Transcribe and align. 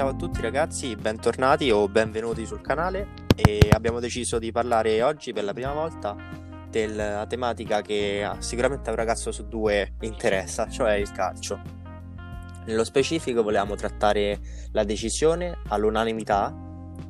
ciao 0.00 0.08
a 0.08 0.14
tutti 0.14 0.40
ragazzi, 0.40 0.96
bentornati 0.96 1.70
o 1.70 1.86
benvenuti 1.86 2.46
sul 2.46 2.62
canale 2.62 3.08
e 3.36 3.68
abbiamo 3.70 4.00
deciso 4.00 4.38
di 4.38 4.50
parlare 4.50 5.02
oggi 5.02 5.34
per 5.34 5.44
la 5.44 5.52
prima 5.52 5.74
volta 5.74 6.16
della 6.70 7.26
tematica 7.26 7.82
che 7.82 8.26
sicuramente 8.38 8.88
a 8.88 8.92
un 8.92 8.98
ragazzo 8.98 9.30
su 9.30 9.46
due 9.46 9.96
interessa, 10.00 10.70
cioè 10.70 10.94
il 10.94 11.12
calcio. 11.12 11.60
Nello 12.64 12.82
specifico 12.84 13.42
volevamo 13.42 13.74
trattare 13.74 14.38
la 14.72 14.84
decisione 14.84 15.58
all'unanimità 15.68 16.50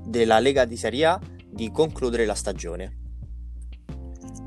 della 0.04 0.40
Lega 0.40 0.64
di 0.64 0.76
Serie 0.76 1.04
A 1.04 1.20
di 1.48 1.70
concludere 1.70 2.26
la 2.26 2.34
stagione. 2.34 2.98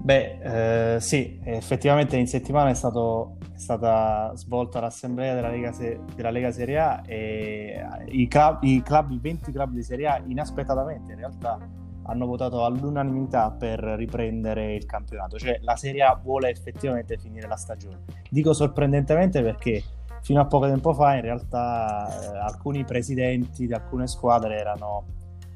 Beh, 0.01 0.95
eh, 0.95 0.99
sì, 0.99 1.39
effettivamente 1.45 2.17
in 2.17 2.27
settimana 2.27 2.71
è, 2.71 2.73
stato, 2.73 3.37
è 3.53 3.57
stata 3.57 4.31
svolta 4.35 4.79
l'assemblea 4.79 5.35
della 5.35 5.49
Lega, 5.49 5.71
Se- 5.71 5.99
della 6.15 6.31
Lega 6.31 6.51
Serie 6.51 6.79
A 6.79 7.01
e 7.05 7.85
i 8.07 8.27
club, 8.27 8.63
i 8.63 8.81
club, 8.81 9.11
i 9.11 9.19
20 9.19 9.51
club 9.51 9.71
di 9.71 9.83
Serie 9.83 10.07
A, 10.07 10.21
inaspettatamente 10.25 11.11
in 11.11 11.17
realtà, 11.19 11.59
hanno 12.05 12.25
votato 12.25 12.65
all'unanimità 12.65 13.51
per 13.51 13.79
riprendere 13.79 14.75
il 14.75 14.85
campionato. 14.85 15.37
Cioè 15.37 15.59
la 15.61 15.75
Serie 15.75 16.03
A 16.03 16.19
vuole 16.21 16.49
effettivamente 16.49 17.17
finire 17.17 17.47
la 17.47 17.55
stagione. 17.55 18.03
Dico 18.29 18.53
sorprendentemente 18.53 19.41
perché 19.41 19.83
fino 20.21 20.41
a 20.41 20.45
poco 20.45 20.67
tempo 20.67 20.93
fa 20.93 21.15
in 21.15 21.21
realtà 21.21 22.07
eh, 22.07 22.37
alcuni 22.37 22.83
presidenti 22.85 23.67
di 23.67 23.73
alcune 23.73 24.07
squadre 24.07 24.57
erano 24.57 25.05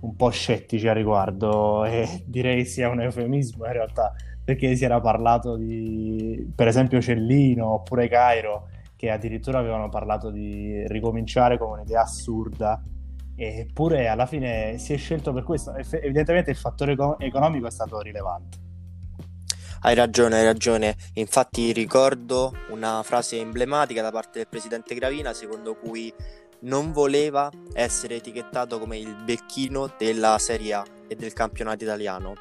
un 0.02 0.16
po' 0.16 0.30
scettici 0.30 0.88
a 0.88 0.94
riguardo 0.94 1.84
e 1.86 2.24
direi 2.28 2.66
sia 2.66 2.90
un 2.90 3.02
eufemismo 3.02 3.66
in 3.66 3.72
realtà 3.72 4.14
perché 4.48 4.78
si 4.78 4.86
era 4.86 5.02
parlato 5.02 5.58
di, 5.58 6.50
per 6.56 6.70
esempio, 6.70 7.02
Cellino 7.02 7.74
oppure 7.74 8.08
Cairo, 8.08 8.70
che 8.96 9.12
addirittura 9.12 9.60
avevano 9.60 9.90
parlato 9.90 10.32
di 10.32 10.88
ricominciare 10.88 11.58
come 11.58 11.82
un'idea 11.82 12.04
assurda, 12.04 12.82
eppure 13.36 14.08
alla 14.08 14.26
fine 14.26 14.78
si 14.78 14.94
è 14.94 14.98
scelto 14.98 15.34
per 15.34 15.44
questo. 15.44 15.76
Evidentemente 15.76 16.50
il 16.50 16.56
fattore 16.56 16.96
economico 17.20 17.68
è 17.68 17.72
stato 17.72 18.00
rilevante. 18.00 18.58
Hai 19.82 19.96
ragione, 19.96 20.38
hai 20.38 20.46
ragione. 20.46 20.96
Infatti 21.16 21.74
ricordo 21.74 22.54
una 22.70 23.02
frase 23.04 23.42
emblematica 23.42 24.02
da 24.02 24.12
parte 24.12 24.40
del 24.40 24.48
presidente 24.48 24.96
Gravina 24.96 25.34
secondo 25.34 25.76
cui 25.76 26.10
non 26.62 26.92
voleva 26.92 27.50
essere 27.74 28.16
etichettato 28.16 28.80
come 28.80 28.98
il 28.98 29.16
becchino 29.24 29.94
della 29.98 30.38
Serie 30.40 30.74
A 30.74 30.86
e 31.08 31.16
del 31.16 31.34
campionato 31.34 31.84
italiano 31.84 32.34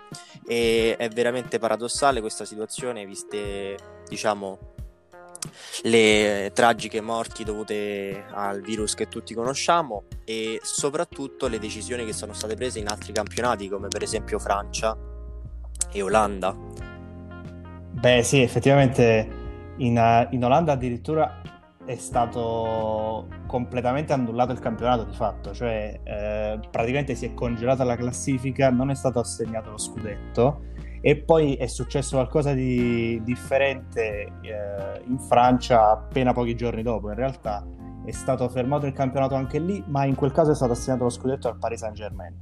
e 0.47 0.97
è 0.97 1.09
veramente 1.09 1.59
paradossale 1.59 2.21
questa 2.21 2.45
situazione 2.45 3.05
viste 3.05 3.77
diciamo 4.09 4.75
le 5.83 6.51
tragiche 6.55 7.01
morti 7.01 7.45
dovute 7.45 8.25
al 8.33 8.61
virus 8.63 8.95
che 8.95 9.09
tutti 9.09 9.35
conosciamo 9.35 10.05
e 10.25 10.61
soprattutto 10.63 11.47
le 11.47 11.59
decisioni 11.59 12.05
che 12.05 12.13
sono 12.13 12.33
state 12.33 12.55
prese 12.55 12.79
in 12.79 12.89
altri 12.89 13.13
campionati 13.13 13.69
come 13.69 13.89
per 13.89 14.03
esempio 14.03 14.39
Francia 14.39 14.97
e 15.93 16.03
Olanda. 16.03 16.55
Beh 17.93 18.23
sì, 18.23 18.41
effettivamente 18.43 19.29
in, 19.79 20.29
in 20.31 20.45
Olanda 20.45 20.73
addirittura 20.73 21.41
è 21.87 21.95
stato 21.95 23.29
completamente 23.47 24.13
annullato 24.13 24.53
il 24.53 24.59
campionato 24.59 25.05
di 25.05 25.15
fatto, 25.15 25.55
cioè 25.55 26.01
eh, 26.03 26.61
praticamente 26.71 27.15
si 27.15 27.27
è 27.27 27.35
congelata 27.35 27.85
la 27.85 27.97
classifica, 27.97 28.71
non 28.71 28.91
è 28.91 28.95
stato 28.95 29.21
assegnato 29.21 29.71
lo 29.71 29.79
scudetto 29.79 30.65
e 31.01 31.17
poi 31.17 31.55
è 31.55 31.67
successo 31.67 32.17
qualcosa 32.17 32.53
di 32.53 33.23
differente 33.23 34.33
eh, 34.43 35.03
in 35.07 35.19
Francia 35.21 35.91
appena 35.91 36.33
pochi 36.33 36.57
giorni 36.57 36.83
dopo, 36.83 37.09
in 37.09 37.15
realtà 37.15 37.65
è 38.05 38.11
stato 38.11 38.49
fermato 38.49 38.87
il 38.87 38.93
campionato 38.93 39.35
anche 39.35 39.61
lì, 39.61 39.83
ma 39.87 40.05
in 40.05 40.17
quel 40.17 40.33
caso 40.33 40.51
è 40.51 40.55
stato 40.55 40.73
assegnato 40.73 41.05
lo 41.05 41.11
scudetto 41.11 41.49
al 41.49 41.59
Paris 41.59 41.81
Saint 41.81 41.95
Germain. 41.95 42.35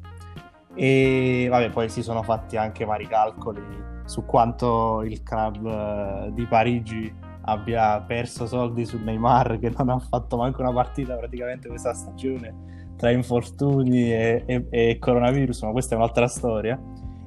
E 0.74 1.46
vabbè, 1.48 1.70
poi 1.70 1.88
si 1.88 2.02
sono 2.02 2.22
fatti 2.22 2.56
anche 2.56 2.84
vari 2.84 3.06
calcoli 3.06 3.62
su 4.04 4.26
quanto 4.26 5.02
il 5.02 5.22
club 5.22 5.66
eh, 5.66 6.32
di 6.32 6.44
Parigi 6.46 7.14
abbia 7.46 8.00
perso 8.00 8.46
soldi 8.46 8.84
su 8.84 8.98
Neymar 8.98 9.58
che 9.58 9.70
non 9.76 9.88
ha 9.90 9.98
fatto 9.98 10.36
manco 10.36 10.62
una 10.62 10.72
partita 10.72 11.16
praticamente 11.16 11.68
questa 11.68 11.92
stagione 11.92 12.72
tra 12.96 13.10
infortuni 13.10 14.12
e, 14.12 14.44
e, 14.46 14.66
e 14.70 14.98
coronavirus, 14.98 15.62
ma 15.62 15.72
questa 15.72 15.94
è 15.94 15.98
un'altra 15.98 16.28
storia. 16.28 16.80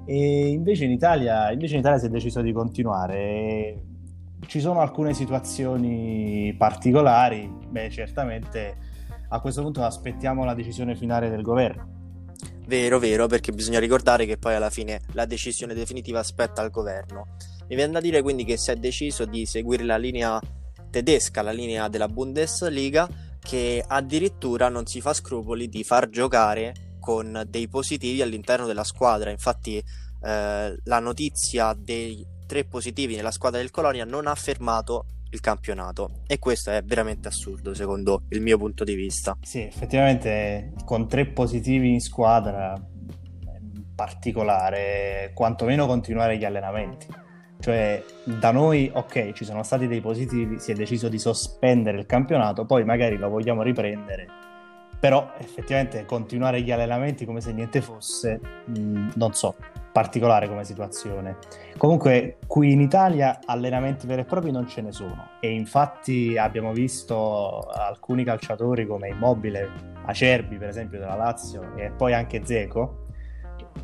E 0.05 0.47
invece 0.47 0.85
in, 0.85 0.91
Italia, 0.91 1.51
invece 1.51 1.73
in 1.73 1.81
Italia 1.81 1.99
si 1.99 2.05
è 2.05 2.09
deciso 2.09 2.41
di 2.41 2.53
continuare. 2.53 3.83
Ci 4.45 4.59
sono 4.59 4.79
alcune 4.79 5.13
situazioni 5.13 6.55
particolari, 6.57 7.51
beh 7.69 7.89
certamente 7.89 8.77
a 9.29 9.41
questo 9.41 9.61
punto 9.61 9.83
aspettiamo 9.83 10.45
la 10.45 10.53
decisione 10.53 10.95
finale 10.95 11.29
del 11.29 11.41
governo. 11.41 11.95
Vero, 12.65 12.99
vero, 12.99 13.27
perché 13.27 13.51
bisogna 13.51 13.79
ricordare 13.79 14.25
che 14.25 14.37
poi 14.37 14.55
alla 14.55 14.69
fine 14.69 15.01
la 15.13 15.25
decisione 15.25 15.73
definitiva 15.73 16.19
aspetta 16.19 16.61
al 16.61 16.69
governo. 16.69 17.35
Mi 17.69 17.75
viene 17.75 17.91
da 17.91 17.99
dire 17.99 18.21
quindi 18.21 18.45
che 18.45 18.57
si 18.57 18.71
è 18.71 18.75
deciso 18.75 19.25
di 19.25 19.45
seguire 19.45 19.83
la 19.83 19.97
linea 19.97 20.39
tedesca, 20.89 21.41
la 21.41 21.51
linea 21.51 21.89
della 21.89 22.07
Bundesliga, 22.07 23.07
che 23.39 23.83
addirittura 23.85 24.69
non 24.69 24.85
si 24.85 25.01
fa 25.01 25.13
scrupoli 25.13 25.67
di 25.67 25.83
far 25.83 26.09
giocare 26.09 26.95
con 26.99 27.43
dei 27.49 27.67
positivi 27.67 28.21
all'interno 28.21 28.67
della 28.67 28.85
squadra. 28.85 29.31
Infatti 29.31 29.77
eh, 29.77 30.77
la 30.81 30.99
notizia 30.99 31.75
dei 31.77 32.25
tre 32.45 32.63
positivi 32.63 33.17
nella 33.17 33.31
squadra 33.31 33.59
del 33.59 33.71
Colonia 33.71 34.05
non 34.05 34.27
ha 34.27 34.35
fermato 34.35 35.05
il 35.31 35.41
campionato 35.41 36.21
e 36.25 36.39
questo 36.39 36.71
è 36.71 36.81
veramente 36.83 37.27
assurdo 37.27 37.73
secondo 37.73 38.23
il 38.29 38.39
mio 38.39 38.57
punto 38.57 38.85
di 38.85 38.95
vista. 38.95 39.37
Sì, 39.41 39.61
effettivamente 39.61 40.71
con 40.85 41.09
tre 41.09 41.27
positivi 41.27 41.91
in 41.91 41.99
squadra 41.99 42.73
è 42.73 43.59
particolare 43.93 45.31
quantomeno 45.33 45.85
continuare 45.85 46.37
gli 46.37 46.45
allenamenti 46.45 47.25
cioè, 47.59 48.03
da 48.23 48.51
noi, 48.51 48.89
ok, 48.93 49.33
ci 49.33 49.45
sono 49.45 49.63
stati 49.63 49.87
dei 49.87 50.01
positivi, 50.01 50.59
si 50.59 50.71
è 50.71 50.75
deciso 50.75 51.09
di 51.09 51.17
sospendere 51.17 51.97
il 51.97 52.05
campionato, 52.05 52.65
poi 52.65 52.83
magari 52.85 53.17
lo 53.17 53.29
vogliamo 53.29 53.63
riprendere, 53.63 54.27
però 54.99 55.33
effettivamente 55.39 56.05
continuare 56.05 56.61
gli 56.61 56.71
allenamenti 56.71 57.25
come 57.25 57.41
se 57.41 57.53
niente 57.53 57.81
fosse, 57.81 58.39
mh, 58.65 58.79
mm, 58.79 59.09
non 59.15 59.33
so, 59.33 59.55
particolare 59.91 60.47
come 60.47 60.63
situazione. 60.63 61.37
Comunque, 61.77 62.37
qui 62.45 62.71
in 62.71 62.81
Italia 62.81 63.39
allenamenti 63.43 64.05
veri 64.05 64.21
e 64.21 64.25
propri 64.25 64.51
non 64.51 64.67
ce 64.67 64.81
ne 64.81 64.91
sono 64.91 65.29
e 65.39 65.51
infatti 65.51 66.37
abbiamo 66.37 66.71
visto 66.71 67.61
alcuni 67.61 68.23
calciatori 68.23 68.85
come 68.85 69.09
Immobile, 69.09 69.95
Acerbi 70.05 70.57
per 70.57 70.69
esempio 70.69 70.99
della 70.99 71.15
Lazio 71.15 71.75
e 71.75 71.89
poi 71.89 72.13
anche 72.13 72.41
Zeco 72.45 73.06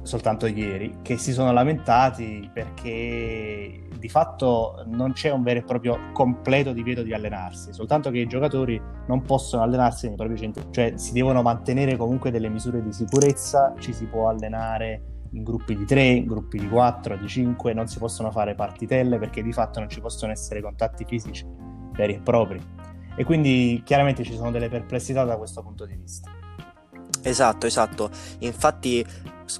soltanto 0.04 0.46
ieri, 0.46 0.98
che 1.02 1.18
si 1.18 1.34
sono 1.34 1.52
lamentati 1.52 2.50
perché 2.54 3.88
di 3.98 4.10
fatto 4.10 4.84
non 4.88 5.14
c'è 5.14 5.32
un 5.32 5.44
vero 5.44 5.60
e 5.60 5.64
proprio 5.64 5.98
completo 6.12 6.74
divieto 6.74 7.04
di 7.04 7.14
allenarsi, 7.14 7.74
soltanto 7.74 8.12
che 8.12 8.20
i 8.20 8.28
giocatori 8.28 8.80
non 9.08 9.22
possono 9.22 9.64
allenarsi 9.64 10.08
nei 10.08 10.16
propri 10.16 10.38
centri, 10.38 10.66
cioè 10.72 10.94
si 10.96 11.14
devono 11.14 11.42
mantenere 11.42 11.96
comunque 11.96 12.30
delle 12.30 12.50
misure 12.50 12.84
di 12.84 12.92
sicurezza, 12.92 13.74
ci 13.80 13.94
si 13.94 14.06
può 14.06 14.28
allenare 14.28 15.04
in 15.32 15.44
gruppi 15.44 15.76
di 15.76 15.86
3, 15.86 16.26
gruppi 16.26 16.60
di 16.60 16.68
4, 16.68 17.18
di 17.18 17.28
5, 17.28 17.74
non 17.74 17.88
si 17.88 17.98
possono 17.98 18.30
fare 18.30 18.56
partitelle 18.56 19.18
perché 19.18 19.42
di 19.42 19.52
fatto 19.52 19.80
non 19.80 19.90
ci 19.90 20.00
possono 20.00 20.32
essere 20.32 20.62
contatti 20.62 21.06
fisici 21.06 21.46
veri 21.94 22.16
e 22.16 22.20
propri. 22.20 22.62
E 23.16 23.24
quindi 23.24 23.82
chiaramente 23.86 24.24
ci 24.24 24.34
sono 24.34 24.52
delle 24.52 24.70
perplessità 24.70 25.24
da 25.24 25.38
questo 25.38 25.62
punto 25.62 25.86
di 25.86 25.96
vista. 25.96 26.30
Esatto, 27.22 27.68
esatto. 27.68 28.10
Infatti 28.40 29.06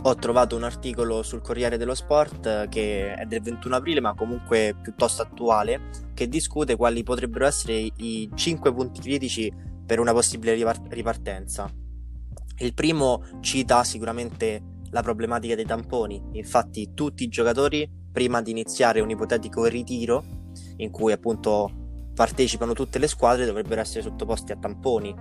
ho 0.02 0.16
trovato 0.16 0.56
un 0.56 0.64
articolo 0.64 1.24
sul 1.24 1.42
Corriere 1.42 1.78
dello 1.78 1.96
Sport 1.96 2.46
eh, 2.46 2.68
che 2.70 3.14
è 3.14 3.26
del 3.26 3.42
21 3.42 3.76
aprile, 3.76 4.02
ma 4.02 4.14
comunque 4.14 4.76
piuttosto 4.82 5.22
attuale, 5.22 5.90
che 6.14 6.28
discute 6.28 6.76
quali 6.76 7.04
potrebbero 7.04 7.46
essere 7.46 7.74
i 7.96 8.30
5 8.34 8.74
punti 8.74 9.02
critici 9.02 9.52
per 9.86 10.00
una 10.00 10.14
possibile 10.14 10.56
ripartenza. 10.90 11.70
Il 12.58 12.74
primo 12.74 13.24
cita 13.42 13.84
sicuramente 13.84 14.62
la 14.92 15.02
problematica 15.02 15.56
dei 15.56 15.66
tamponi, 15.66 16.22
infatti 16.34 16.94
tutti 16.94 17.24
i 17.24 17.28
giocatori 17.28 17.90
prima 18.12 18.42
di 18.42 18.52
iniziare 18.52 19.02
un 19.02 19.10
ipotetico 19.10 19.66
ritiro 19.66 20.24
in 20.78 20.92
cui 20.92 21.12
appunto 21.12 21.72
partecipano 22.14 22.74
tutte 22.74 23.00
le 23.00 23.08
squadre 23.08 23.46
dovrebbero 23.46 23.82
essere 23.82 24.04
sottoposti 24.04 24.52
a 24.52 24.58
tamponi 24.58 25.16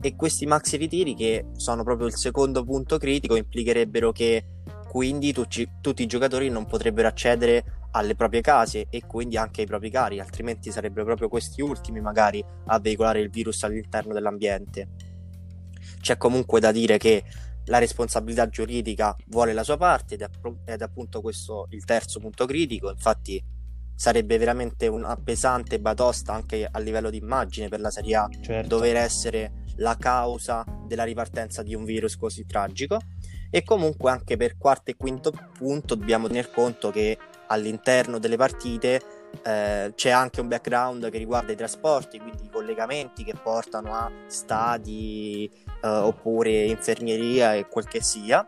e 0.00 0.14
questi 0.14 0.46
maxi 0.46 0.76
ritiri 0.76 1.14
che 1.14 1.46
sono 1.56 1.82
proprio 1.82 2.06
il 2.06 2.16
secondo 2.16 2.64
punto 2.64 2.98
critico 2.98 3.36
implicherebbero 3.36 4.12
che 4.12 4.44
quindi 4.88 5.32
tutti, 5.32 5.68
tutti 5.80 6.02
i 6.02 6.06
giocatori 6.06 6.48
non 6.48 6.66
potrebbero 6.66 7.08
accedere 7.08 7.78
alle 7.92 8.14
proprie 8.14 8.40
case 8.40 8.86
e 8.90 9.04
quindi 9.06 9.36
anche 9.36 9.62
ai 9.62 9.66
propri 9.66 9.90
cari, 9.90 10.20
altrimenti 10.20 10.70
sarebbero 10.70 11.04
proprio 11.04 11.28
questi 11.28 11.60
ultimi 11.62 12.00
magari 12.00 12.44
a 12.66 12.78
veicolare 12.78 13.20
il 13.20 13.30
virus 13.30 13.62
all'interno 13.64 14.12
dell'ambiente. 14.12 14.88
C'è 16.00 16.16
comunque 16.16 16.60
da 16.60 16.70
dire 16.70 16.96
che 16.96 17.24
la 17.64 17.78
responsabilità 17.78 18.48
giuridica 18.48 19.14
vuole 19.26 19.52
la 19.52 19.62
sua 19.62 19.76
parte 19.76 20.14
ed 20.14 20.22
è, 20.22 20.28
ed 20.64 20.80
è 20.80 20.84
appunto 20.84 21.20
questo 21.20 21.66
il 21.70 21.84
terzo 21.84 22.18
punto 22.18 22.46
critico, 22.46 22.90
infatti 22.90 23.42
sarebbe 23.94 24.38
veramente 24.38 24.86
una 24.86 25.16
pesante 25.16 25.80
batosta 25.80 26.32
anche 26.32 26.66
a 26.70 26.78
livello 26.78 27.10
di 27.10 27.16
immagine 27.18 27.68
per 27.68 27.80
la 27.80 27.90
Serie 27.90 28.14
A 28.14 28.28
certo. 28.40 28.68
dover 28.68 28.96
essere 28.96 29.57
la 29.78 29.96
causa 29.96 30.64
della 30.86 31.04
ripartenza 31.04 31.62
di 31.62 31.74
un 31.74 31.84
virus 31.84 32.16
così 32.16 32.46
tragico. 32.46 32.98
E 33.50 33.64
comunque 33.64 34.10
anche 34.10 34.36
per 34.36 34.58
quarto 34.58 34.90
e 34.90 34.96
quinto 34.96 35.32
punto 35.56 35.94
dobbiamo 35.94 36.26
tener 36.26 36.50
conto 36.50 36.90
che 36.90 37.16
all'interno 37.46 38.18
delle 38.18 38.36
partite 38.36 39.00
eh, 39.42 39.92
c'è 39.94 40.10
anche 40.10 40.40
un 40.40 40.48
background 40.48 41.10
che 41.10 41.18
riguarda 41.18 41.52
i 41.52 41.56
trasporti, 41.56 42.18
quindi 42.18 42.44
i 42.44 42.50
collegamenti 42.50 43.24
che 43.24 43.34
portano 43.34 43.94
a 43.94 44.10
stadi 44.26 45.50
eh, 45.82 45.88
oppure 45.88 46.64
infermieria 46.64 47.54
e 47.54 47.68
quel 47.68 47.86
che 47.86 48.02
sia, 48.02 48.46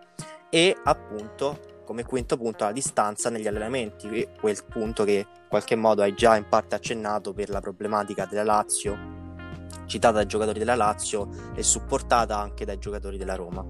e 0.51 0.77
appunto 0.85 1.69
come 1.85 2.05
quinto 2.05 2.37
punto 2.37 2.65
la 2.65 2.73
distanza 2.73 3.31
negli 3.31 3.49
allenamenti, 3.49 4.29
quel 4.39 4.57
punto 4.69 5.03
che 5.05 5.27
in 5.27 5.49
qualche 5.49 5.75
modo 5.75 6.03
hai 6.03 6.15
già 6.15 6.37
in 6.37 6.47
parte 6.49 6.77
accennato 6.77 7.33
per 7.33 7.49
la 7.49 7.61
problematica 7.61 8.27
della 8.27 8.45
Lazio, 8.45 9.20
citata 9.91 10.19
dai 10.19 10.27
giocatori 10.27 10.61
della 10.61 10.77
Lazio 10.77 11.29
e 11.55 11.65
supportata 11.65 12.39
anche 12.39 12.65
dai 12.65 12.79
giocatori 12.79 13.19
della 13.19 13.35
Roma. 13.35 13.67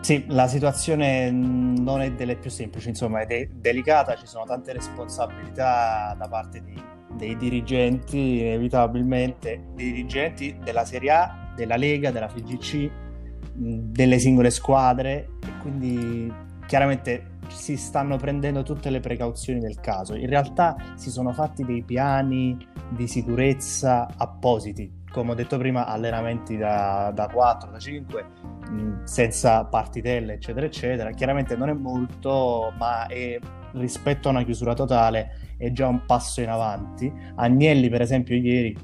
Sì, 0.00 0.24
la 0.28 0.48
situazione 0.48 1.30
non 1.30 2.02
è 2.02 2.12
delle 2.12 2.36
più 2.36 2.50
semplici, 2.50 2.90
insomma 2.90 3.20
è 3.20 3.26
de- 3.26 3.48
delicata, 3.54 4.16
ci 4.16 4.26
sono 4.26 4.44
tante 4.44 4.72
responsabilità 4.74 6.14
da 6.18 6.28
parte 6.28 6.62
di, 6.62 6.78
dei 7.14 7.36
dirigenti, 7.36 8.40
inevitabilmente, 8.40 9.68
dei 9.74 9.92
dirigenti 9.92 10.58
della 10.62 10.84
Serie 10.84 11.10
A, 11.10 11.52
della 11.54 11.76
Lega, 11.76 12.10
della 12.10 12.28
FGC, 12.28 12.90
delle 13.54 14.18
singole 14.18 14.50
squadre 14.50 15.28
e 15.40 15.58
quindi 15.62 16.30
chiaramente 16.66 17.38
si 17.48 17.76
stanno 17.76 18.16
prendendo 18.16 18.62
tutte 18.62 18.90
le 18.90 19.00
precauzioni 19.00 19.60
del 19.60 19.80
caso. 19.80 20.14
In 20.16 20.28
realtà 20.28 20.76
si 20.96 21.10
sono 21.10 21.32
fatti 21.32 21.64
dei 21.64 21.82
piani 21.82 22.58
di 22.90 23.06
sicurezza 23.06 24.08
appositi, 24.16 25.02
come 25.14 25.30
ho 25.30 25.34
detto 25.34 25.56
prima, 25.58 25.86
allenamenti 25.86 26.56
da, 26.56 27.12
da 27.14 27.28
4, 27.28 27.70
da 27.70 27.78
5, 27.78 28.26
mh, 28.68 29.04
senza 29.04 29.64
partitelle, 29.64 30.32
eccetera, 30.32 30.66
eccetera. 30.66 31.12
Chiaramente 31.12 31.54
non 31.54 31.68
è 31.68 31.72
molto, 31.72 32.72
ma 32.76 33.06
è, 33.06 33.38
rispetto 33.74 34.26
a 34.26 34.32
una 34.32 34.42
chiusura 34.42 34.74
totale 34.74 35.54
è 35.56 35.70
già 35.70 35.86
un 35.86 36.04
passo 36.04 36.40
in 36.40 36.48
avanti. 36.48 37.12
Agnelli, 37.36 37.88
per 37.88 38.00
esempio, 38.00 38.34
ieri 38.34 38.76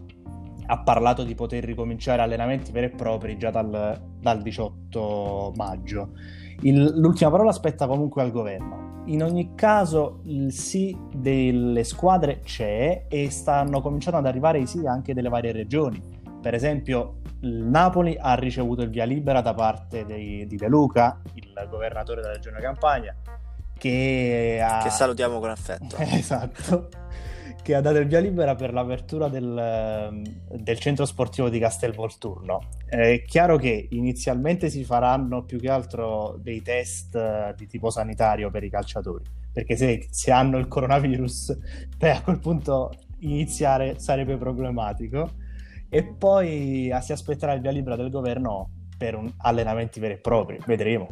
ha 0.67 0.79
parlato 0.79 1.25
di 1.25 1.35
poter 1.35 1.65
ricominciare 1.65 2.23
allenamenti 2.23 2.71
veri 2.71 2.87
e 2.87 2.91
propri 2.91 3.37
già 3.37 3.51
dal, 3.51 4.01
dal 4.21 4.41
18 4.41 5.53
maggio. 5.57 6.13
Il, 6.61 6.93
l'ultima 6.95 7.29
parola 7.29 7.51
aspetta 7.51 7.89
comunque 7.89 8.23
al 8.23 8.31
governo. 8.31 9.03
In 9.07 9.25
ogni 9.25 9.57
caso 9.57 10.21
il 10.27 10.53
sì 10.53 10.97
delle 11.13 11.83
squadre 11.83 12.39
c'è 12.45 13.07
e 13.09 13.31
stanno 13.31 13.81
cominciando 13.81 14.21
ad 14.21 14.27
arrivare 14.27 14.61
i 14.61 14.67
sì 14.67 14.87
anche 14.87 15.13
delle 15.13 15.29
varie 15.29 15.51
regioni. 15.51 16.19
Per 16.41 16.55
esempio 16.55 17.21
il 17.41 17.65
Napoli 17.65 18.17
ha 18.19 18.35
ricevuto 18.35 18.83
il 18.83 18.91
via 18.91 19.05
libera 19.05 19.41
da 19.41 19.55
parte 19.55 20.05
dei, 20.05 20.47
di 20.47 20.57
De 20.57 20.69
Luca, 20.69 21.21
il 21.35 21.67
governatore 21.69 22.21
della 22.23 22.35
regione 22.35 22.61
Campania, 22.61 23.15
che, 23.77 24.61
ha... 24.63 24.83
che 24.83 24.91
salutiamo 24.91 25.39
con 25.39 25.51
affetto. 25.51 25.97
esatto 26.01 26.89
che 27.63 27.75
ha 27.75 27.81
dato 27.81 27.99
il 27.99 28.07
via 28.07 28.21
libera 28.21 28.55
per 28.55 28.73
l'apertura 28.73 29.29
del, 29.29 30.23
del 30.49 30.79
centro 30.79 31.05
sportivo 31.05 31.49
di 31.49 31.59
Castelvolturno. 31.59 32.61
È 32.87 33.23
chiaro 33.23 33.57
che 33.57 33.89
inizialmente 33.91 34.71
si 34.71 34.85
faranno 34.85 35.45
più 35.45 35.59
che 35.59 35.69
altro 35.69 36.39
dei 36.41 36.63
test 36.63 37.15
eh, 37.15 37.55
di 37.57 37.67
tipo 37.67 37.91
sanitario 37.91 38.51
per 38.51 38.65
i 38.65 38.71
calciatori, 38.71 39.25
perché 39.53 39.77
se, 39.77 40.09
se 40.11 40.31
hanno 40.31 40.59
il 40.59 40.69
coronavirus, 40.69 41.59
beh, 41.97 42.11
a 42.11 42.23
quel 42.23 42.39
punto 42.39 42.93
iniziare 43.21 43.99
sarebbe 43.99 44.37
problematico. 44.37 45.40
E 45.91 46.05
poi 46.05 46.91
ah, 46.93 47.01
si 47.01 47.13
aspetterà 47.13 47.53
il 47.53 47.61
via 47.61 47.73
libera 47.73 47.97
del 47.97 48.11
governo 48.11 48.71
per 48.97 49.21
allenamenti 49.39 49.99
veri 49.99 50.15
e 50.15 50.19
propri, 50.19 50.59
vedremo. 50.67 51.09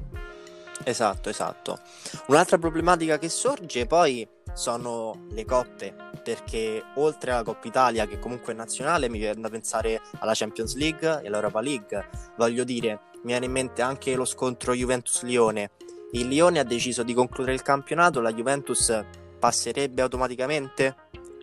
Esatto, 0.84 1.28
esatto. 1.28 1.78
Un'altra 2.28 2.58
problematica 2.58 3.18
che 3.18 3.28
sorge 3.28 3.86
poi 3.86 4.26
sono 4.54 5.26
le 5.30 5.44
coppe, 5.44 5.94
perché 6.22 6.82
oltre 6.94 7.32
alla 7.32 7.42
Coppa 7.42 7.66
Italia, 7.66 8.06
che 8.06 8.18
comunque 8.18 8.52
è 8.52 8.56
nazionale, 8.56 9.08
mi 9.08 9.18
viene 9.18 9.40
da 9.40 9.48
pensare 9.48 10.00
alla 10.20 10.32
Champions 10.34 10.76
League 10.76 11.22
e 11.22 11.26
all'Europa 11.26 11.60
League. 11.60 12.08
Voglio 12.36 12.64
dire, 12.64 13.00
mi 13.22 13.32
viene 13.32 13.46
in 13.46 13.52
mente 13.52 13.82
anche 13.82 14.14
lo 14.14 14.24
scontro 14.24 14.74
Juventus-Lione. 14.74 15.70
Il 16.12 16.28
Lione 16.28 16.60
ha 16.60 16.64
deciso 16.64 17.02
di 17.02 17.12
concludere 17.12 17.54
il 17.54 17.62
campionato, 17.62 18.20
la 18.20 18.32
Juventus 18.32 19.04
passerebbe 19.38 20.02
automaticamente? 20.02 20.94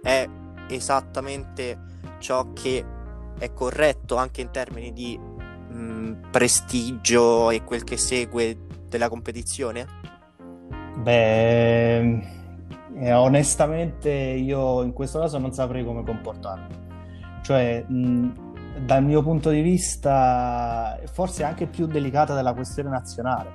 È 0.02 0.28
esattamente 0.70 1.78
ciò 2.20 2.54
che 2.54 2.94
è 3.38 3.52
corretto 3.54 4.16
anche 4.16 4.42
in 4.42 4.52
termini 4.52 4.92
di 4.94 5.18
mh, 5.18 6.30
prestigio 6.32 7.50
e 7.50 7.64
quel 7.64 7.84
che 7.84 7.98
segue 7.98 8.58
della 8.88 9.10
competizione? 9.10 9.86
Beh, 10.98 12.00
eh, 12.98 13.14
onestamente 13.14 14.10
io 14.10 14.82
in 14.84 14.94
questo 14.94 15.20
caso 15.20 15.38
non 15.38 15.52
saprei 15.52 15.84
come 15.84 16.04
comportarmi. 16.04 16.84
Cioè, 17.42 17.84
mh, 17.88 18.84
dal 18.86 19.04
mio 19.04 19.22
punto 19.22 19.50
di 19.50 19.62
vista, 19.62 21.00
forse 21.12 21.44
è 21.44 21.46
anche 21.46 21.68
più 21.68 21.86
delicata 21.88 22.34
della 22.34 22.54
questione 22.54 22.90
nazionale, 22.90 23.52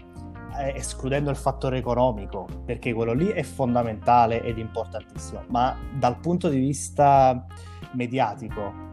eh, 0.59 0.75
escludendo 0.77 1.31
il 1.31 1.37
fattore 1.37 1.79
economico, 1.79 2.47
perché 2.65 2.93
quello 2.93 3.13
lì 3.13 3.29
è 3.29 3.43
fondamentale 3.43 4.43
ed 4.43 4.59
importantissimo, 4.59 5.45
ma 5.49 5.77
dal 5.99 6.19
punto 6.21 6.49
di 6.49 6.59
vista 6.59 7.47
mediatico, 7.93 8.89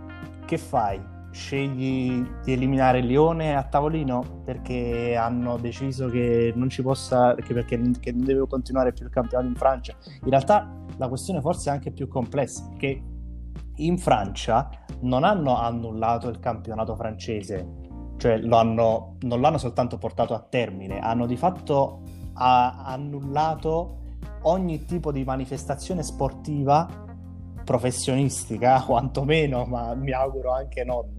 che 0.48 0.58
fai? 0.58 1.16
scegli 1.30 2.26
di 2.44 2.52
eliminare 2.52 3.02
Lione 3.02 3.56
a 3.56 3.64
tavolino 3.64 4.42
perché 4.44 5.16
hanno 5.16 5.58
deciso 5.58 6.08
che 6.10 6.52
non 6.56 6.68
ci 6.70 6.82
possa, 6.82 7.36
che 7.36 7.54
perché 7.54 7.80
che 8.00 8.12
non 8.12 8.24
deve 8.24 8.48
continuare 8.48 8.92
più 8.92 9.06
il 9.06 9.12
campionato 9.12 9.48
in 9.48 9.56
Francia. 9.56 9.96
In 10.24 10.30
realtà 10.30 10.68
la 10.98 11.08
questione 11.08 11.40
forse 11.42 11.70
è 11.70 11.74
anche 11.74 11.92
più 11.92 12.08
complessa 12.08 12.68
perché 12.70 13.04
in 13.76 13.98
Francia 14.00 14.70
non 15.02 15.24
hanno 15.24 15.58
annullato 15.58 16.28
il 16.30 16.40
campionato 16.40 16.96
francese, 16.96 17.68
cioè 18.18 18.42
hanno, 18.50 19.18
non 19.20 19.40
l'hanno 19.40 19.60
soltanto 19.60 20.00
portato 20.00 20.34
a 20.34 20.40
termine, 20.40 21.00
hanno 21.00 21.28
di 21.28 21.38
fatto 21.38 22.02
annullato 22.34 24.00
ogni 24.44 24.86
tipo 24.86 25.12
di 25.12 25.24
manifestazione 25.24 26.02
sportiva 26.02 27.06
professionistica, 27.68 28.82
quantomeno, 28.88 29.66
ma 29.66 29.94
mi 29.94 30.14
auguro 30.14 30.54
anche 30.54 30.86
non. 30.86 31.18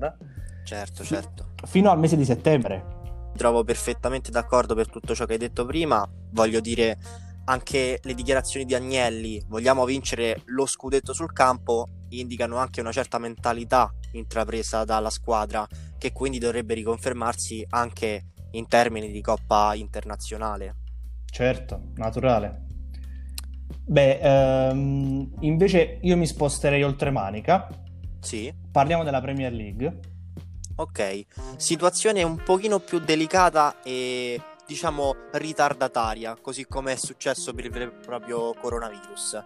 Certo, 0.65 1.05
certo. 1.05 1.51
Fino 1.67 1.91
al 1.91 1.99
mese 1.99 2.17
di 2.17 2.25
settembre. 2.25 2.97
Trovo 3.37 3.63
perfettamente 3.65 4.31
d'accordo 4.31 4.75
per 4.75 4.89
tutto 4.89 5.15
ciò 5.15 5.27
che 5.27 5.35
hai 5.35 5.39
detto 5.39 5.67
prima. 5.67 6.09
Voglio 6.31 6.61
dire, 6.61 6.97
anche 7.45 8.01
le 8.03 8.15
dichiarazioni 8.15 8.65
di 8.65 8.75
Agnelli, 8.75 9.43
vogliamo 9.47 9.85
vincere 9.85 10.43
lo 10.47 10.65
scudetto 10.65 11.13
sul 11.13 11.33
campo, 11.33 11.87
indicano 12.09 12.57
anche 12.57 12.81
una 12.81 12.93
certa 12.93 13.19
mentalità 13.19 13.93
intrapresa 14.13 14.85
dalla 14.85 15.11
squadra, 15.11 15.67
che 15.99 16.13
quindi 16.13 16.39
dovrebbe 16.39 16.75
riconfermarsi 16.75 17.65
anche 17.69 18.33
in 18.53 18.67
termini 18.67 19.11
di 19.11 19.21
Coppa 19.21 19.75
internazionale. 19.75 20.77
Certo, 21.31 21.91
naturale. 21.97 22.68
Beh, 23.85 24.19
ehm, 24.19 25.31
invece 25.41 25.99
io 26.03 26.17
mi 26.17 26.27
sposterei 26.27 26.83
oltre 26.83 27.11
Manica. 27.11 27.69
Sì. 28.21 28.53
Parliamo 28.71 29.05
della 29.05 29.21
Premier 29.21 29.53
League. 29.53 30.01
Ok, 30.77 31.25
situazione 31.57 32.23
un 32.23 32.37
pochino 32.37 32.79
più 32.79 33.01
delicata 33.01 33.83
e 33.83 34.41
diciamo 34.65 35.15
ritardataria, 35.33 36.37
così 36.41 36.67
come 36.67 36.93
è 36.93 36.97
successo 36.97 37.53
per 37.53 37.65
il 37.65 37.93
proprio 37.95 38.55
coronavirus. 38.55 39.45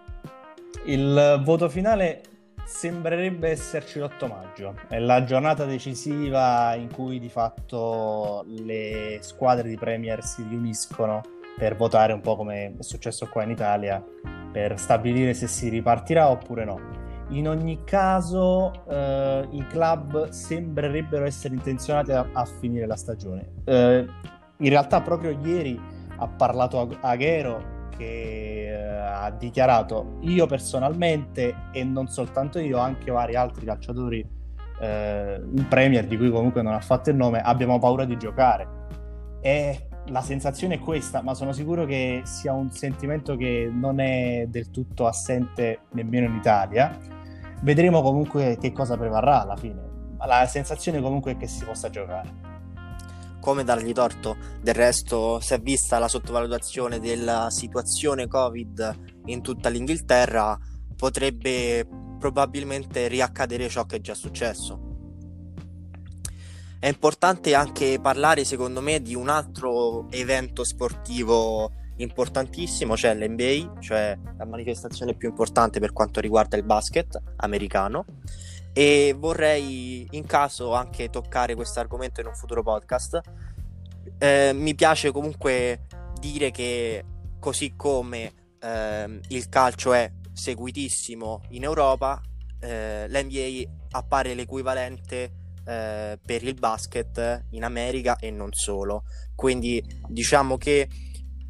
Il 0.84 1.40
voto 1.42 1.70
finale 1.70 2.22
sembrerebbe 2.66 3.48
esserci 3.48 3.98
l'8 3.98 4.28
maggio, 4.28 4.74
è 4.88 4.98
la 4.98 5.24
giornata 5.24 5.64
decisiva 5.64 6.74
in 6.74 6.92
cui 6.92 7.18
di 7.18 7.28
fatto 7.28 8.44
le 8.48 9.18
squadre 9.22 9.68
di 9.68 9.76
Premier 9.76 10.22
si 10.22 10.44
riuniscono 10.46 11.22
per 11.56 11.76
votare 11.76 12.12
un 12.12 12.20
po' 12.20 12.36
come 12.36 12.76
è 12.78 12.82
successo 12.82 13.28
qua 13.28 13.42
in 13.42 13.50
Italia, 13.50 14.02
per 14.52 14.78
stabilire 14.78 15.34
se 15.34 15.46
si 15.46 15.68
ripartirà 15.68 16.28
oppure 16.30 16.64
no. 16.64 16.80
In 17.28 17.48
ogni 17.48 17.84
caso 17.84 18.84
eh, 18.88 19.48
i 19.50 19.66
club 19.66 20.28
sembrerebbero 20.28 21.24
essere 21.24 21.54
intenzionati 21.54 22.12
a, 22.12 22.26
a 22.32 22.44
finire 22.44 22.86
la 22.86 22.96
stagione. 22.96 23.62
Eh, 23.64 24.06
in 24.58 24.68
realtà 24.68 25.00
proprio 25.00 25.30
ieri 25.42 25.80
ha 26.16 26.28
parlato 26.28 26.88
Aghero 27.00 27.88
che 27.96 28.68
eh, 28.68 28.96
ha 28.96 29.30
dichiarato 29.30 30.18
io 30.20 30.46
personalmente 30.46 31.54
e 31.72 31.84
non 31.84 32.08
soltanto 32.08 32.58
io, 32.58 32.78
anche 32.78 33.10
vari 33.10 33.34
altri 33.34 33.64
calciatori 33.64 34.26
eh, 34.80 35.40
in 35.56 35.66
Premier 35.68 36.06
di 36.06 36.16
cui 36.16 36.30
comunque 36.30 36.62
non 36.62 36.74
ha 36.74 36.80
fatto 36.80 37.10
il 37.10 37.16
nome, 37.16 37.40
abbiamo 37.40 37.78
paura 37.78 38.04
di 38.04 38.16
giocare. 38.16 38.68
E 39.40 39.88
la 40.06 40.22
sensazione 40.22 40.74
è 40.74 40.78
questa, 40.78 41.22
ma 41.22 41.34
sono 41.34 41.52
sicuro 41.52 41.84
che 41.84 42.22
sia 42.24 42.52
un 42.52 42.70
sentimento 42.70 43.36
che 43.36 43.70
non 43.72 44.00
è 44.00 44.46
del 44.48 44.70
tutto 44.70 45.06
assente 45.06 45.82
nemmeno 45.90 46.26
in 46.26 46.36
Italia. 46.36 46.98
Vedremo 47.60 48.02
comunque 48.02 48.58
che 48.60 48.72
cosa 48.72 48.96
prevarrà 48.96 49.42
alla 49.42 49.56
fine. 49.56 49.90
la 50.24 50.46
sensazione 50.46 51.00
comunque 51.00 51.32
è 51.32 51.36
che 51.36 51.46
si 51.46 51.64
possa 51.64 51.88
giocare. 51.90 52.50
Come 53.40 53.64
dargli 53.64 53.92
torto? 53.92 54.36
Del 54.60 54.74
resto 54.74 55.40
si 55.40 55.54
è 55.54 55.60
vista 55.60 55.98
la 55.98 56.08
sottovalutazione 56.08 57.00
della 57.00 57.50
situazione 57.50 58.28
Covid 58.28 59.22
in 59.26 59.42
tutta 59.42 59.68
l'Inghilterra, 59.68 60.56
potrebbe 60.96 61.86
probabilmente 62.18 63.08
riaccadere 63.08 63.68
ciò 63.68 63.84
che 63.84 63.96
è 63.96 64.00
già 64.00 64.14
successo. 64.14 64.91
È 66.82 66.88
importante 66.88 67.54
anche 67.54 68.00
parlare, 68.02 68.44
secondo 68.44 68.80
me, 68.80 69.00
di 69.00 69.14
un 69.14 69.28
altro 69.28 70.10
evento 70.10 70.64
sportivo 70.64 71.70
importantissimo, 71.98 72.96
cioè 72.96 73.14
l'NBA, 73.14 73.78
cioè 73.78 74.18
la 74.36 74.44
manifestazione 74.44 75.14
più 75.14 75.28
importante 75.28 75.78
per 75.78 75.92
quanto 75.92 76.18
riguarda 76.18 76.56
il 76.56 76.64
basket 76.64 77.22
americano. 77.36 78.04
E 78.72 79.14
vorrei 79.16 80.08
in 80.10 80.26
caso 80.26 80.74
anche 80.74 81.08
toccare 81.08 81.54
questo 81.54 81.78
argomento 81.78 82.20
in 82.20 82.26
un 82.26 82.34
futuro 82.34 82.64
podcast. 82.64 83.20
Eh, 84.18 84.50
mi 84.52 84.74
piace 84.74 85.12
comunque 85.12 85.86
dire 86.18 86.50
che 86.50 87.04
così 87.38 87.74
come 87.76 88.32
eh, 88.58 89.20
il 89.28 89.48
calcio 89.48 89.92
è 89.92 90.10
seguitissimo 90.32 91.42
in 91.50 91.62
Europa, 91.62 92.20
eh, 92.58 93.06
l'NBA 93.08 93.70
appare 93.92 94.34
l'equivalente 94.34 95.41
eh, 95.64 96.18
per 96.24 96.42
il 96.42 96.54
basket 96.54 97.46
in 97.50 97.64
America 97.64 98.16
e 98.16 98.30
non 98.30 98.52
solo. 98.52 99.04
Quindi 99.34 99.82
diciamo 100.08 100.56
che 100.56 100.88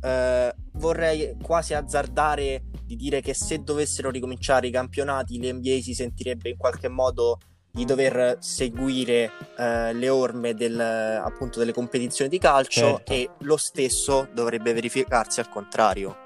eh, 0.01 0.55
vorrei 0.73 1.37
quasi 1.41 1.75
azzardare 1.75 2.65
di 2.85 2.97
dire 2.97 3.21
che 3.21 3.35
se 3.35 3.63
dovessero 3.63 4.11
ricominciare 4.11 4.67
i 4.67 4.71
campionati 4.71 5.39
l'NBA 5.39 5.81
si 5.81 5.95
sentirebbe 5.95 6.51
in 6.51 6.57
qualche 6.57 6.89
modo 6.89 7.39
di 7.71 7.87
dover 7.87 8.37
seguire 8.41 9.31
eh, 9.59 9.95
le 9.95 10.09
orme 10.11 10.53
del, 10.55 10.79
appunto 10.79 11.59
delle 11.59 11.73
competizioni 11.73 12.29
di 12.31 12.39
calcio 12.39 12.81
certo. 12.81 13.13
e 13.13 13.31
lo 13.41 13.57
stesso 13.57 14.29
dovrebbe 14.35 14.75
verificarsi 14.75 15.41
al 15.41 15.49
contrario. 15.49 16.17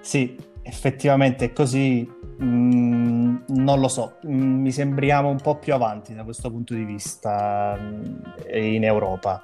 Sì, 0.00 0.36
effettivamente 0.62 1.46
è 1.46 1.52
così. 1.52 2.18
Mm, 2.42 3.36
non 3.48 3.80
lo 3.80 3.88
so, 3.88 4.16
mm, 4.26 4.60
mi 4.62 4.72
sembriamo 4.72 5.28
un 5.28 5.38
po' 5.40 5.56
più 5.56 5.74
avanti 5.74 6.14
da 6.14 6.24
questo 6.24 6.50
punto 6.50 6.72
di 6.74 6.84
vista 6.84 7.76
mm, 7.78 8.14
in 8.52 8.84
Europa, 8.84 9.42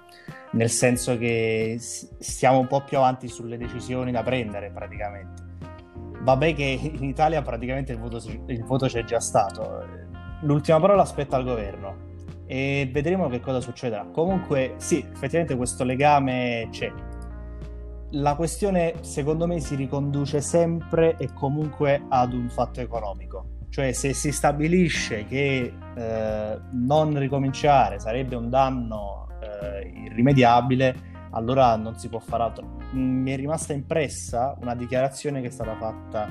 nel 0.53 0.71
senso 0.71 1.19
che 1.19 1.77
stiamo 1.79 2.59
un 2.59 2.67
po' 2.67 2.83
più 2.85 2.97
avanti 2.97 3.29
sulle 3.29 3.59
decisioni 3.59 4.13
da 4.13 4.23
prendere 4.23 4.71
praticamente. 4.71 5.45
Vabbè 6.21 6.55
che 6.55 6.65
in 6.65 7.05
Italia 7.05 7.43
praticamente 7.43 7.93
il 7.93 7.99
voto, 7.99 8.21
il 8.47 8.65
voto 8.65 8.87
c'è 8.87 9.05
già 9.05 9.21
stato, 9.21 9.85
l'ultima 10.41 10.81
parola 10.81 11.03
aspetta 11.03 11.37
al 11.37 11.45
governo 11.45 12.05
e 12.47 12.89
vedremo 12.91 13.29
che 13.29 13.41
cosa 13.41 13.61
succederà. 13.61 14.07
Comunque 14.11 14.75
sì, 14.79 14.99
effettivamente 14.99 15.57
questo 15.57 15.85
legame 15.85 16.69
c'è, 16.71 16.91
la 18.17 18.35
questione 18.35 18.95
secondo 19.01 19.47
me 19.47 19.61
si 19.61 19.75
riconduce 19.75 20.41
sempre 20.41 21.17
e 21.19 21.33
comunque 21.33 22.03
ad 22.09 22.33
un 22.33 22.49
fatto 22.49 22.81
economico. 22.81 23.55
Cioè 23.69 23.93
se 23.93 24.15
si 24.15 24.33
stabilisce 24.33 25.25
che 25.27 25.73
eh, 25.95 26.61
non 26.73 27.19
ricominciare 27.19 27.99
sarebbe 27.99 28.35
un 28.35 28.49
danno 28.49 29.27
eh, 29.41 29.87
irrimediabile, 30.05 31.15
allora 31.31 31.77
non 31.77 31.99
si 31.99 32.09
può 32.09 32.19
fare 32.19 32.43
altro. 32.43 32.67
Mm, 32.95 33.23
mi 33.23 33.33
è 33.33 33.37
rimasta 33.37 33.75
impressa 33.75 34.57
una 34.61 34.75
dichiarazione 34.75 35.43
che 35.43 35.49
è 35.49 35.51
stata 35.51 35.77
fatta 35.77 36.29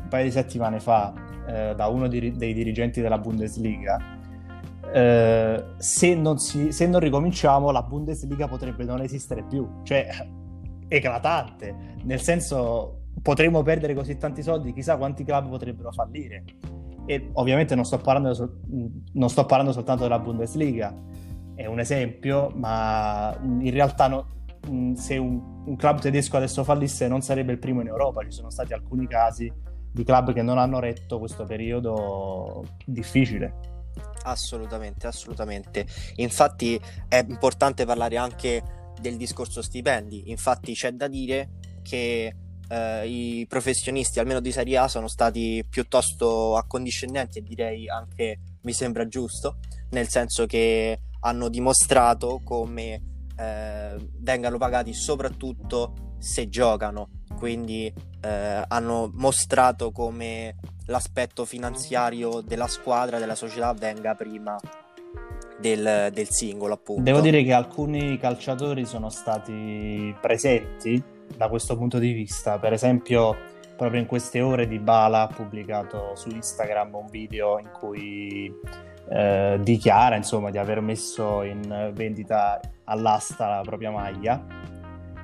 un 0.00 0.08
paio 0.08 0.24
di 0.24 0.30
settimane 0.30 0.78
fa 0.78 1.12
eh, 1.48 1.74
da 1.74 1.86
uno 1.88 2.06
di, 2.06 2.36
dei 2.36 2.52
dirigenti 2.52 3.00
della 3.00 3.18
Bundesliga. 3.18 4.16
Eh, 4.92 5.64
se 5.76 6.14
non, 6.14 6.38
si, 6.38 6.70
se 6.70 6.86
non 6.86 7.00
ricominciamo 7.00 7.72
la 7.72 7.82
Bundesliga 7.82 8.46
potrebbe 8.46 8.84
non 8.84 9.00
esistere 9.00 9.42
più. 9.42 9.68
Cioè, 9.82 10.06
eclatante, 10.88 11.74
nel 12.04 12.20
senso 12.20 13.02
potremmo 13.22 13.62
perdere 13.62 13.94
così 13.94 14.16
tanti 14.16 14.42
soldi, 14.42 14.72
chissà 14.72 14.96
quanti 14.96 15.24
club 15.24 15.48
potrebbero 15.48 15.92
fallire. 15.92 16.44
E 17.06 17.30
ovviamente 17.34 17.74
non 17.74 17.84
sto 17.84 17.98
parlando, 17.98 18.60
non 19.12 19.30
sto 19.30 19.46
parlando 19.46 19.72
soltanto 19.72 20.02
della 20.02 20.18
Bundesliga, 20.18 20.94
è 21.54 21.66
un 21.66 21.80
esempio, 21.80 22.50
ma 22.54 23.36
in 23.42 23.70
realtà 23.70 24.06
no, 24.06 24.26
se 24.94 25.16
un, 25.16 25.64
un, 25.66 25.76
club 25.76 25.98
tedesco 25.98 26.36
adesso 26.36 26.62
fallisse 26.62 27.08
non 27.08 27.20
sarebbe 27.20 27.50
il 27.50 27.58
primo 27.58 27.80
in 27.80 27.88
Europa, 27.88 28.22
ci 28.22 28.30
sono 28.30 28.50
stati 28.50 28.72
alcuni 28.72 29.08
casi 29.08 29.52
di 29.90 30.04
club 30.04 30.32
che 30.32 30.42
non 30.42 30.58
hanno 30.58 30.78
retto 30.78 31.18
questo 31.18 31.44
periodo 31.44 32.64
difficile. 32.84 33.76
Assolutamente, 34.22 35.06
assolutamente. 35.06 35.86
Infatti 36.16 36.80
è 37.08 37.24
importante 37.26 37.84
parlare 37.84 38.16
anche 38.16 38.62
del 39.00 39.16
discorso 39.16 39.62
stipendi. 39.62 40.30
Infatti 40.30 40.72
c'è 40.74 40.92
da 40.92 41.08
dire 41.08 41.50
che 41.82 42.34
eh, 42.68 43.08
i 43.08 43.46
professionisti, 43.46 44.18
almeno 44.18 44.40
di 44.40 44.52
Serie 44.52 44.78
A, 44.78 44.88
sono 44.88 45.08
stati 45.08 45.64
piuttosto 45.68 46.56
accondiscendenti 46.56 47.38
e 47.38 47.42
direi 47.42 47.88
anche, 47.88 48.40
mi 48.62 48.72
sembra 48.72 49.06
giusto, 49.08 49.58
nel 49.90 50.08
senso 50.08 50.46
che 50.46 51.00
hanno 51.20 51.48
dimostrato 51.48 52.40
come 52.44 53.02
eh, 53.36 53.96
vengano 54.18 54.58
pagati 54.58 54.92
soprattutto 54.92 56.14
se 56.18 56.48
giocano, 56.48 57.08
quindi 57.36 57.92
eh, 58.20 58.64
hanno 58.68 59.10
mostrato 59.14 59.92
come 59.92 60.56
l'aspetto 60.86 61.44
finanziario 61.44 62.40
della 62.40 62.66
squadra, 62.66 63.18
della 63.18 63.34
società 63.34 63.72
venga 63.72 64.14
prima 64.14 64.58
del, 65.58 66.10
del 66.12 66.28
singolo, 66.28 66.74
appunto. 66.74 67.02
Devo 67.02 67.20
dire 67.20 67.42
che 67.42 67.52
alcuni 67.52 68.16
calciatori 68.18 68.84
sono 68.84 69.08
stati 69.08 70.14
presenti 70.20 71.02
da 71.36 71.48
questo 71.48 71.76
punto 71.76 71.98
di 71.98 72.12
vista. 72.12 72.58
Per 72.58 72.72
esempio, 72.72 73.36
proprio 73.76 74.00
in 74.00 74.06
queste 74.06 74.40
ore 74.40 74.66
di 74.66 74.78
Bala 74.78 75.22
ha 75.22 75.26
pubblicato 75.26 76.14
su 76.14 76.30
Instagram 76.30 76.94
un 76.94 77.06
video 77.10 77.58
in 77.58 77.70
cui 77.72 78.52
eh, 79.10 79.58
dichiara 79.62 80.16
insomma 80.16 80.50
di 80.50 80.58
aver 80.58 80.80
messo 80.80 81.42
in 81.42 81.90
vendita 81.94 82.60
all'asta 82.84 83.48
la 83.48 83.60
propria 83.62 83.90
maglia, 83.90 84.44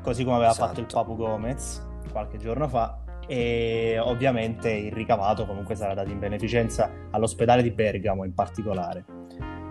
così 0.02 0.24
come 0.24 0.36
aveva 0.36 0.50
esatto. 0.50 0.66
fatto 0.68 0.80
il 0.80 0.86
Papu 0.86 1.16
Gomez 1.16 1.82
qualche 2.10 2.38
giorno 2.38 2.68
fa. 2.68 2.98
E 3.26 3.98
ovviamente 3.98 4.70
il 4.70 4.92
ricavato 4.92 5.46
comunque 5.46 5.74
sarà 5.74 5.94
dato 5.94 6.10
in 6.10 6.18
beneficenza 6.18 6.90
all'ospedale 7.10 7.62
di 7.62 7.70
Bergamo 7.70 8.24
in 8.24 8.34
particolare 8.34 9.23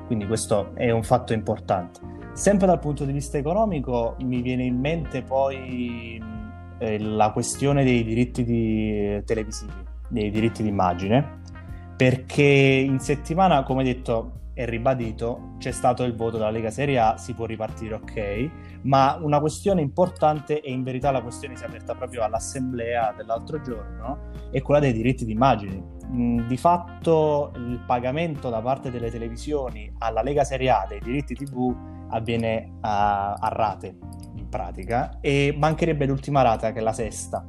quindi 0.05 0.25
questo 0.25 0.75
è 0.75 0.91
un 0.91 1.03
fatto 1.03 1.33
importante. 1.33 1.99
Sempre 2.33 2.67
dal 2.67 2.79
punto 2.79 3.05
di 3.05 3.11
vista 3.11 3.37
economico 3.37 4.15
mi 4.21 4.41
viene 4.41 4.63
in 4.63 4.79
mente 4.79 5.21
poi 5.21 6.21
eh, 6.79 6.99
la 6.99 7.31
questione 7.31 7.83
dei 7.83 8.03
diritti 8.03 8.43
di, 8.43 9.21
televisivi, 9.25 9.73
dei 10.09 10.31
diritti 10.31 10.63
d'immagine, 10.63 11.41
perché 11.95 12.43
in 12.43 12.99
settimana, 12.99 13.63
come 13.63 13.83
detto, 13.83 14.41
è 14.53 14.65
ribadito, 14.65 15.55
c'è 15.57 15.71
stato 15.71 16.03
il 16.03 16.15
voto 16.15 16.37
della 16.37 16.51
Lega 16.51 16.69
Serie 16.69 16.99
A, 16.99 17.17
si 17.17 17.33
può 17.33 17.45
ripartire 17.45 17.95
ok, 17.95 18.49
ma 18.83 19.17
una 19.19 19.39
questione 19.39 19.81
importante 19.81 20.61
e 20.61 20.71
in 20.71 20.83
verità 20.83 21.09
la 21.09 21.21
questione 21.21 21.55
si 21.55 21.63
è 21.63 21.67
aperta 21.67 21.95
proprio 21.95 22.23
all'assemblea 22.23 23.13
dell'altro 23.17 23.59
giorno, 23.61 24.29
è 24.51 24.61
quella 24.61 24.79
dei 24.79 24.93
diritti 24.93 25.25
d'immagine. 25.25 25.91
Mm, 26.05 26.47
di 26.47 26.57
fatto 26.57 27.51
il 27.55 27.81
pagamento 27.87 28.49
da 28.49 28.61
parte 28.61 28.91
delle 28.91 29.09
televisioni 29.09 29.91
alla 29.99 30.21
Lega 30.21 30.43
Serie 30.43 30.69
A 30.69 30.85
dei 30.87 30.99
diritti 30.99 31.33
TV 31.33 31.75
avviene 32.09 32.77
a, 32.81 33.33
a 33.33 33.47
rate 33.47 33.97
in 34.35 34.47
pratica 34.49 35.17
e 35.19 35.55
mancherebbe 35.57 36.05
l'ultima 36.05 36.43
rata 36.43 36.71
che 36.71 36.79
è 36.79 36.83
la 36.83 36.93
sesta. 36.93 37.43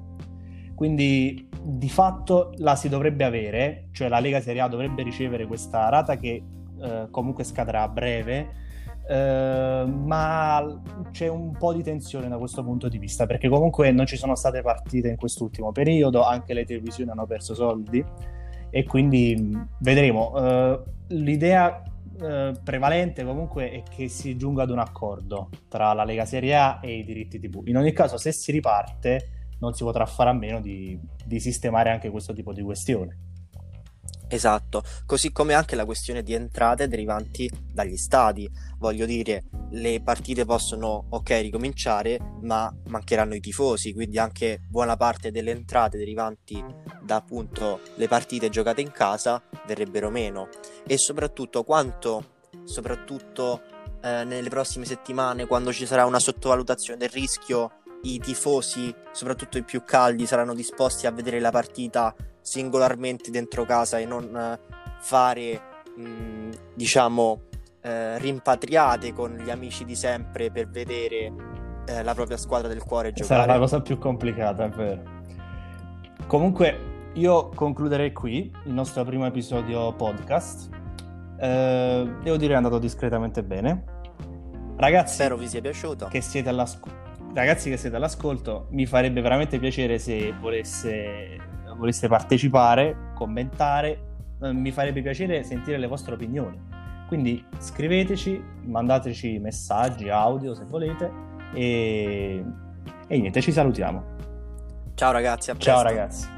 Quindi 0.75 1.49
di 1.63 1.89
fatto 1.89 2.53
la 2.57 2.75
si 2.77 2.89
dovrebbe 2.89 3.25
avere, 3.25 3.89
cioè 3.93 4.09
la 4.09 4.21
Lega 4.21 4.41
Serie 4.41 4.63
A 4.63 4.69
dovrebbe 4.69 5.03
ricevere 5.03 5.47
questa 5.47 5.89
rata 5.91 6.17
che 6.17 6.43
eh, 6.85 7.07
comunque 7.11 7.45
scadrà 7.45 7.83
a 7.83 7.89
breve. 7.89 8.63
Eh, 9.07 9.85
ma 9.87 10.83
c'è 11.11 11.29
un 11.29 11.53
po' 11.53 11.73
di 11.75 11.83
tensione 11.83 12.29
da 12.29 12.39
questo 12.39 12.65
punto 12.65 12.89
di 12.89 12.97
vista 12.97 13.27
perché 13.27 13.51
comunque 13.51 13.91
non 13.91 14.07
ci 14.07 14.17
sono 14.17 14.35
state 14.35 14.63
partite 14.63 15.09
in 15.09 15.17
quest'ultimo 15.17 15.73
periodo, 15.73 16.25
anche 16.25 16.55
le 16.55 16.65
televisioni 16.65 17.11
hanno 17.11 17.27
perso 17.27 17.55
soldi 17.55 18.05
e 18.71 18.85
quindi 18.85 19.57
vedremo. 19.81 20.33
Uh, 20.35 20.83
l'idea 21.09 21.83
uh, 21.83 22.53
prevalente 22.63 23.25
comunque 23.25 23.71
è 23.71 23.83
che 23.83 24.09
si 24.09 24.37
giunga 24.37 24.63
ad 24.63 24.71
un 24.71 24.79
accordo 24.79 25.51
tra 25.69 25.93
la 25.93 26.05
Lega 26.05 26.25
Serie 26.25 26.57
A 26.57 26.81
e 26.83 26.99
i 26.99 27.05
diritti 27.05 27.39
TV. 27.39 27.63
In 27.67 27.77
ogni 27.77 27.93
caso, 27.93 28.17
se 28.17 28.33
si 28.33 28.53
riparte, 28.53 29.29
non 29.61 29.75
si 29.75 29.85
potrà 29.85 30.07
fare 30.07 30.31
a 30.31 30.33
meno 30.33 30.61
di, 30.61 30.99
di 31.25 31.41
sistemare 31.41 31.91
anche 31.91 32.11
questo 32.11 32.33
tipo 32.33 32.53
di 32.53 32.63
questione. 32.63 33.19
Esatto, 34.35 34.83
così 35.07 35.31
come 35.31 35.55
anche 35.55 35.77
la 35.77 35.85
questione 35.85 36.25
di 36.25 36.33
entrate 36.33 36.89
derivanti 36.89 37.49
dagli 37.73 37.97
stadi. 37.97 38.51
Voglio 38.79 39.07
dire, 39.07 39.45
le 39.71 40.03
partite 40.03 40.45
possono, 40.45 41.07
ok, 41.11 41.31
ricominciare, 41.41 42.19
ma 42.41 42.69
mancheranno 42.89 43.37
i 43.37 43.41
tifosi, 43.41 43.95
quindi 43.95 44.19
anche 44.19 44.61
buona 44.69 44.97
parte 44.97 45.31
delle 45.31 45.53
entrate 45.53 45.99
derivanti 45.99 46.65
da 47.01 47.15
appunto 47.15 47.81
le 47.95 48.09
partite 48.09 48.49
giocate 48.49 48.81
in 48.81 48.91
casa 48.91 49.41
verrebbero 49.69 50.11
meno. 50.11 50.49
E 50.85 50.99
soprattutto 50.99 51.63
quanto 51.63 52.33
soprattutto 52.65 53.63
eh, 54.03 54.25
nelle 54.25 54.49
prossime 54.49 54.85
settimane, 54.85 55.47
quando 55.47 55.73
ci 55.73 55.87
sarà 55.87 56.07
una 56.07 56.19
sottovalutazione 56.19 56.99
del 56.99 57.11
rischio, 57.11 57.83
i 58.03 58.19
tifosi, 58.19 58.93
soprattutto 59.13 59.59
i 59.59 59.63
più 59.63 59.85
caldi, 59.85 60.27
saranno 60.27 60.55
disposti 60.55 61.07
a 61.07 61.13
vedere 61.13 61.39
la 61.39 61.53
partita 61.53 62.13
singolarmente 62.45 63.31
dentro 63.31 63.65
casa 63.65 63.99
e 63.99 64.05
non 64.05 64.37
eh, 64.37 64.59
fare, 65.01 65.61
mh, 65.97 66.51
diciamo, 66.75 67.41
eh, 67.81 68.19
rimpatriate 68.19 69.15
con 69.15 69.33
gli 69.37 69.49
amici 69.49 69.85
di 69.87 69.95
sempre 69.95 70.51
per 70.51 70.69
vedere 70.69 71.33
eh, 71.87 72.03
la 72.03 72.13
propria 72.15 72.37
squadra 72.37 72.69
del 72.69 72.83
cuore 72.83 73.13
giocare. 73.13 73.41
Sarà 73.41 73.53
la 73.53 73.59
cosa 73.59 73.81
più 73.81 73.99
complicata, 73.99 74.65
è 74.65 74.69
vero. 74.69 75.03
Comunque, 76.27 77.11
io 77.15 77.49
concluderei 77.49 78.13
qui 78.13 78.53
il 78.65 78.73
nostro 78.73 79.05
primo 79.05 79.25
episodio 79.25 79.95
podcast. 79.95 80.69
Eh, 81.39 82.13
devo 82.23 82.37
dire 82.37 82.53
è 82.53 82.57
andato 82.57 82.79
discretamente 82.79 83.43
bene. 83.43 83.85
Ragazzi, 84.77 85.15
spero 85.15 85.37
vi 85.37 85.49
sia 85.49 85.61
piaciuto. 85.61 86.09
Che 86.09 86.21
siete 86.21 86.49
all'ascolto. 86.49 87.03
Ragazzi 87.33 87.71
che 87.71 87.77
siete 87.77 87.97
all'ascolto, 87.97 88.69
mi 88.71 88.87
farebbe 88.87 89.21
veramente 89.21 89.59
piacere 89.59 89.99
se 89.99 90.33
volesse, 90.41 91.37
voleste 91.77 92.09
partecipare, 92.09 93.13
commentare. 93.15 94.13
Eh, 94.41 94.53
mi 94.53 94.71
farebbe 94.71 95.03
piacere 95.03 95.43
sentire 95.43 95.79
le 95.79 95.87
vostre 95.87 96.15
opinioni. 96.15 96.61
Quindi 97.07 97.45
scriveteci, 97.59 98.43
mandateci 98.65 99.39
messaggi, 99.39 100.09
audio 100.09 100.55
se 100.55 100.65
volete 100.65 101.11
e, 101.53 102.45
e 103.07 103.19
niente, 103.19 103.41
ci 103.41 103.53
salutiamo. 103.53 104.13
Ciao 104.95 105.13
ragazzi, 105.13 105.51
a 105.51 105.55
presto. 105.55 105.73
Ciao 105.73 105.83
ragazzi. 105.83 106.29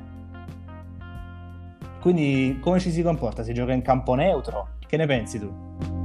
Quindi 2.00 2.58
come 2.60 2.78
ci 2.78 2.90
si 2.90 3.02
comporta? 3.02 3.42
Si 3.42 3.52
gioca 3.52 3.72
in 3.72 3.82
campo 3.82 4.14
neutro? 4.14 4.68
Che 4.86 4.96
ne 4.96 5.06
pensi 5.06 5.38
tu? 5.38 5.95